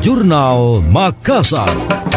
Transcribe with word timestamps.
Jurnal 0.00 0.80
Makassar. 0.80 2.09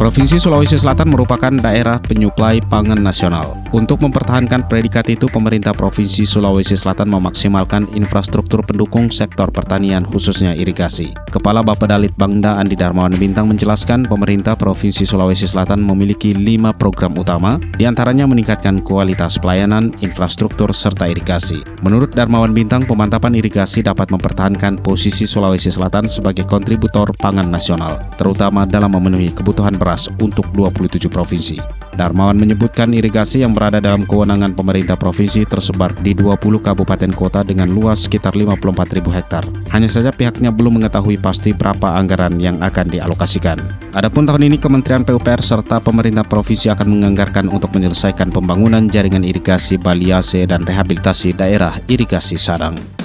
Provinsi 0.00 0.40
Sulawesi 0.40 0.80
Selatan 0.80 1.12
merupakan 1.12 1.52
daerah 1.52 2.00
penyuplai 2.00 2.64
pangan 2.72 2.96
nasional. 2.96 3.52
Untuk 3.68 4.00
mempertahankan 4.00 4.64
predikat 4.64 5.04
itu, 5.12 5.28
pemerintah 5.28 5.76
Provinsi 5.76 6.24
Sulawesi 6.24 6.72
Selatan 6.72 7.12
memaksimalkan 7.12 7.84
infrastruktur 7.92 8.64
pendukung 8.64 9.12
sektor 9.12 9.52
pertanian 9.52 10.08
khususnya 10.08 10.56
irigasi. 10.56 11.12
Kepala 11.28 11.60
Bappedalit 11.60 12.16
Bangda 12.16 12.56
Andi 12.56 12.80
Darmawan 12.80 13.12
Bintang 13.12 13.52
menjelaskan 13.52 14.08
pemerintah 14.08 14.56
Provinsi 14.56 15.04
Sulawesi 15.04 15.44
Selatan 15.44 15.84
memiliki 15.84 16.32
lima 16.32 16.72
program 16.72 17.12
utama, 17.20 17.60
di 17.76 17.84
antaranya 17.84 18.24
meningkatkan 18.24 18.80
kualitas 18.80 19.36
pelayanan, 19.36 19.92
infrastruktur, 20.00 20.72
serta 20.72 21.12
irigasi. 21.12 21.60
Menurut 21.84 22.16
Darmawan 22.16 22.56
Bintang, 22.56 22.88
pemantapan 22.88 23.36
irigasi 23.36 23.84
dapat 23.84 24.08
mempertahankan 24.08 24.80
posisi 24.80 25.28
Sulawesi 25.28 25.68
Selatan 25.68 26.08
sebagai 26.08 26.48
kontributor 26.48 27.12
pangan 27.20 27.52
nasional, 27.52 28.00
terutama 28.16 28.64
dalam 28.64 28.96
memenuhi 28.96 29.28
kebutuhan 29.36 29.76
beras 29.76 29.89
beras 29.90 30.06
untuk 30.22 30.46
27 30.54 31.10
provinsi. 31.10 31.58
Darmawan 31.98 32.38
menyebutkan 32.38 32.94
irigasi 32.94 33.42
yang 33.42 33.50
berada 33.50 33.82
dalam 33.82 34.06
kewenangan 34.06 34.54
pemerintah 34.54 34.94
provinsi 34.94 35.42
tersebar 35.42 35.90
di 35.98 36.14
20 36.14 36.62
kabupaten 36.62 37.10
kota 37.10 37.42
dengan 37.42 37.66
luas 37.66 38.06
sekitar 38.06 38.38
54.000 38.38 39.02
hektar. 39.10 39.42
Hanya 39.74 39.90
saja 39.90 40.14
pihaknya 40.14 40.54
belum 40.54 40.78
mengetahui 40.78 41.18
pasti 41.18 41.50
berapa 41.50 41.98
anggaran 41.98 42.38
yang 42.38 42.62
akan 42.62 42.86
dialokasikan. 42.86 43.58
Adapun 43.98 44.30
tahun 44.30 44.46
ini 44.46 44.62
Kementerian 44.62 45.02
PUPR 45.02 45.42
serta 45.42 45.82
pemerintah 45.82 46.22
provinsi 46.22 46.70
akan 46.70 46.86
menganggarkan 46.86 47.50
untuk 47.50 47.74
menyelesaikan 47.74 48.30
pembangunan 48.30 48.86
jaringan 48.86 49.26
irigasi 49.26 49.74
baliase 49.74 50.46
dan 50.46 50.62
rehabilitasi 50.62 51.34
daerah 51.34 51.74
irigasi 51.90 52.38
Sadang. 52.38 52.99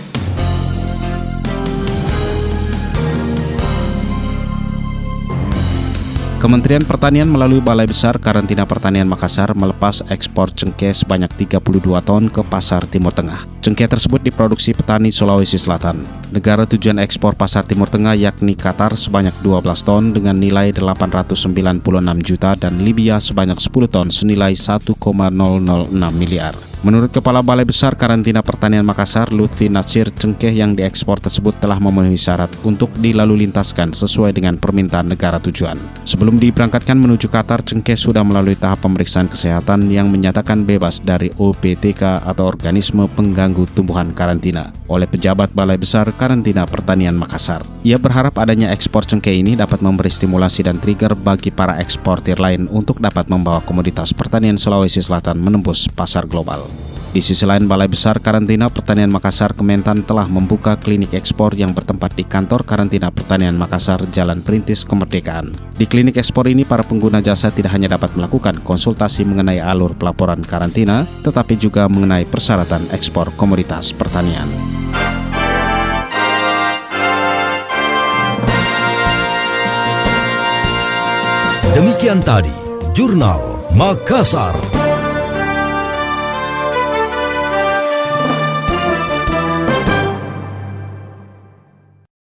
Kementerian 6.36 6.84
Pertanian 6.84 7.32
melalui 7.32 7.64
Balai 7.64 7.88
Besar 7.88 8.20
Karantina 8.20 8.68
Pertanian 8.68 9.08
Makassar 9.08 9.56
melepas 9.56 10.04
ekspor 10.12 10.52
cengkeh 10.52 10.92
sebanyak 10.92 11.32
32 11.32 11.80
ton 12.04 12.28
ke 12.28 12.44
pasar 12.44 12.84
Timur 12.92 13.16
Tengah. 13.16 13.48
Cengkeh 13.64 13.88
tersebut 13.88 14.20
diproduksi 14.20 14.76
petani 14.76 15.16
Sulawesi 15.16 15.56
Selatan. 15.56 16.04
Negara 16.36 16.68
tujuan 16.68 17.00
ekspor 17.00 17.40
pasar 17.40 17.64
Timur 17.64 17.88
Tengah 17.88 18.20
yakni 18.20 18.52
Qatar 18.52 19.00
sebanyak 19.00 19.34
12 19.40 19.88
ton 19.88 20.12
dengan 20.12 20.36
nilai 20.36 20.76
896 20.76 21.80
juta 22.20 22.52
dan 22.60 22.84
Libya 22.84 23.24
sebanyak 23.24 23.56
10 23.56 23.88
ton 23.88 24.08
senilai 24.12 24.60
1,006 24.60 24.92
miliar. 26.20 26.75
Menurut 26.86 27.10
Kepala 27.10 27.42
Balai 27.42 27.66
Besar 27.66 27.98
Karantina 27.98 28.46
Pertanian 28.46 28.86
Makassar, 28.86 29.34
Lutfi 29.34 29.74
Nasir, 29.74 30.14
cengkeh 30.14 30.54
yang 30.54 30.78
diekspor 30.78 31.18
tersebut 31.18 31.58
telah 31.58 31.82
memenuhi 31.82 32.14
syarat 32.14 32.54
untuk 32.62 32.94
dilalu 33.02 33.42
lintaskan 33.42 33.90
sesuai 33.90 34.38
dengan 34.38 34.62
permintaan 34.62 35.10
negara 35.10 35.42
tujuan. 35.42 35.82
Sebelum 36.06 36.38
diberangkatkan 36.38 36.94
menuju 36.94 37.26
Qatar, 37.26 37.66
cengkeh 37.66 37.98
sudah 37.98 38.22
melalui 38.22 38.54
tahap 38.54 38.86
pemeriksaan 38.86 39.26
kesehatan 39.26 39.90
yang 39.90 40.14
menyatakan 40.14 40.62
bebas 40.62 41.02
dari 41.02 41.34
OPTK 41.34 42.22
atau 42.22 42.46
organisme 42.46 43.10
pengganggu 43.10 43.66
tumbuhan 43.74 44.14
karantina 44.14 44.70
oleh 44.86 45.10
pejabat 45.10 45.58
Balai 45.58 45.82
Besar 45.82 46.14
Karantina 46.14 46.70
Pertanian 46.70 47.18
Makassar. 47.18 47.66
Ia 47.82 47.98
berharap 47.98 48.38
adanya 48.38 48.70
ekspor 48.70 49.10
cengkeh 49.10 49.34
ini 49.34 49.58
dapat 49.58 49.82
memberi 49.82 50.14
stimulasi 50.14 50.62
dan 50.62 50.78
trigger 50.78 51.18
bagi 51.18 51.50
para 51.50 51.82
eksportir 51.82 52.38
lain 52.38 52.70
untuk 52.70 53.02
dapat 53.02 53.26
membawa 53.26 53.66
komoditas 53.66 54.14
pertanian 54.14 54.62
Sulawesi 54.62 55.02
Selatan 55.02 55.42
menembus 55.42 55.90
pasar 55.90 56.30
global. 56.30 56.75
Di 57.16 57.24
sisi 57.24 57.48
lain, 57.48 57.64
Balai 57.64 57.88
Besar 57.88 58.20
Karantina 58.20 58.68
Pertanian 58.68 59.08
Makassar 59.08 59.56
Kementan 59.56 60.04
telah 60.04 60.28
membuka 60.28 60.76
klinik 60.76 61.16
ekspor 61.16 61.56
yang 61.56 61.72
bertempat 61.72 62.12
di 62.12 62.28
kantor 62.28 62.68
Karantina 62.68 63.08
Pertanian 63.08 63.56
Makassar 63.56 64.04
Jalan 64.12 64.44
Perintis 64.44 64.84
Kemerdekaan. 64.84 65.56
Di 65.80 65.88
klinik 65.88 66.20
ekspor 66.20 66.52
ini, 66.52 66.68
para 66.68 66.84
pengguna 66.84 67.24
jasa 67.24 67.56
tidak 67.56 67.72
hanya 67.72 67.96
dapat 67.96 68.12
melakukan 68.20 68.60
konsultasi 68.68 69.24
mengenai 69.24 69.64
alur 69.64 69.96
pelaporan 69.96 70.44
karantina, 70.44 71.08
tetapi 71.24 71.56
juga 71.56 71.88
mengenai 71.88 72.28
persyaratan 72.28 72.92
ekspor 72.92 73.32
komoditas 73.40 73.96
pertanian. 73.96 74.52
Demikian 81.72 82.20
tadi, 82.20 82.52
Jurnal 82.92 83.72
Makassar. 83.72 84.75